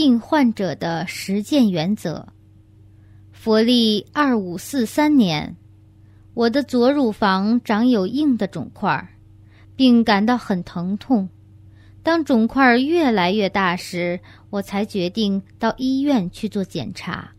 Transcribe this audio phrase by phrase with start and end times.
[0.00, 2.24] 病患者的实践原则。
[3.32, 5.56] 佛历二五四三年，
[6.34, 9.08] 我的左乳房长有硬的肿块，
[9.74, 11.28] 并感到很疼痛。
[12.04, 14.20] 当肿块越来越大时，
[14.50, 17.32] 我才决定到医院去做检查。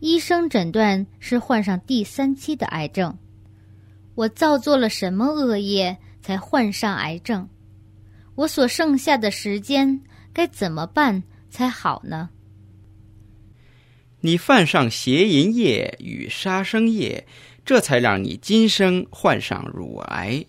[0.00, 3.16] 医生诊断是患上第三期的癌症。
[4.14, 7.48] 我造作了什么恶业，才患上癌症？
[8.34, 9.98] 我所剩下的时间
[10.34, 12.30] 该怎么办才好呢？
[14.20, 17.26] 你犯上邪淫业与杀生业，
[17.64, 20.44] 这才让你今生患上乳癌。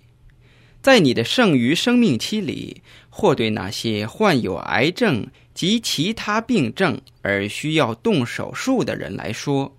[0.82, 9.78] 在你的剩余生命期里，或对那些患有癌症及其他病症而需要动手术的人来说，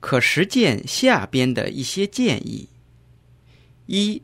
[0.00, 2.68] 可实践下边的一些建议：
[3.86, 4.22] 一，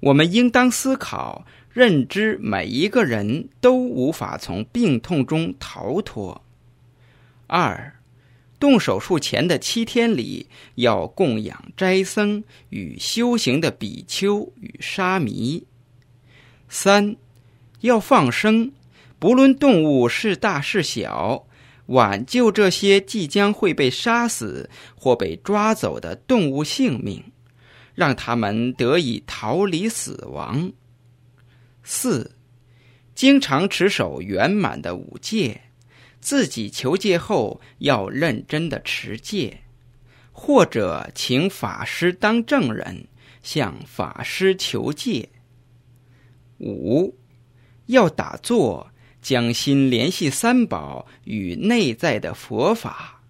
[0.00, 6.42] 我们应当思考、认知每一个人都无法从病痛中逃脱；
[7.46, 7.96] 二。
[8.58, 15.66] 动手术前的七天里，要供养斋僧与修行的比丘与沙弥。
[16.68, 17.16] 三，
[17.80, 18.70] 要放生，
[19.18, 21.46] 不论动物是大是小，
[21.86, 27.24] 挽救这些即将会被杀死或被抓走的动物性命，
[27.94, 30.70] 让他们得以逃离死亡。
[31.82, 32.36] 四，
[33.14, 35.62] 经常持守圆满的五戒。
[36.20, 39.62] 自己求戒后要认真的持戒，
[40.32, 43.06] 或者请法师当证人，
[43.42, 45.30] 向法师求戒。
[46.58, 47.16] 五，
[47.86, 48.92] 要打坐，
[49.22, 53.22] 将心联系三宝与内在的佛法，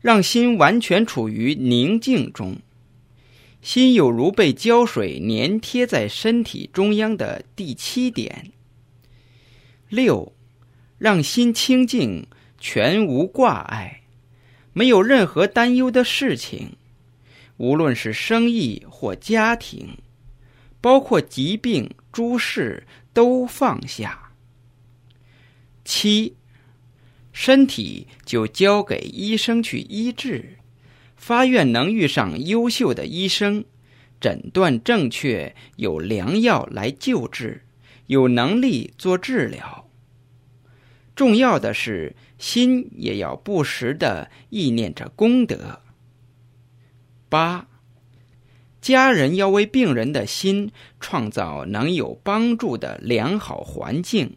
[0.00, 2.56] 让心完全处于宁静中，
[3.62, 8.52] 心有如被胶水粘贴在身体中央的第七点。
[9.88, 10.34] 六。
[10.98, 12.28] 让心清净，
[12.60, 14.02] 全无挂碍，
[14.72, 16.76] 没有任何担忧的事情，
[17.56, 19.98] 无论是生意或家庭，
[20.80, 24.30] 包括疾病诸事，都放下。
[25.84, 26.36] 七，
[27.32, 30.56] 身体就交给医生去医治，
[31.16, 33.64] 发愿能遇上优秀的医生，
[34.20, 37.62] 诊断正确，有良药来救治，
[38.06, 39.88] 有能力做治疗。
[41.14, 45.80] 重要的是，心也要不时的意念着功德。
[47.28, 47.68] 八，
[48.80, 54.36] 家人要为病人的心创造能有帮助的良好环境，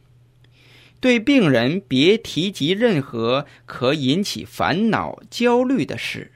[0.99, 6.31] 对病人别提及任何可引起烦恼、焦虑的事，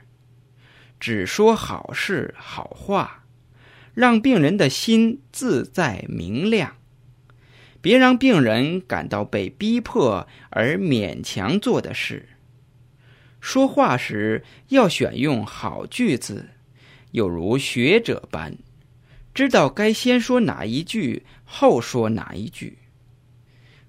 [0.99, 3.25] 只说好事好话，
[3.93, 6.75] 让病人的心自在明亮。
[7.81, 12.27] 别让病人感到被逼迫而勉强做的事。
[13.39, 16.49] 说话时要选用好句子，
[17.11, 18.57] 有如学者般，
[19.33, 22.79] 知道该先说哪一句，后说哪一句。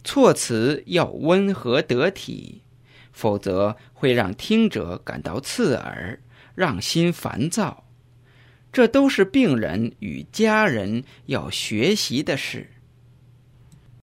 [0.05, 2.63] 措辞要温和得体，
[3.11, 6.21] 否则会让听者感到刺耳，
[6.55, 7.85] 让心烦躁。
[8.73, 12.71] 这都是病人与家人要学习的事。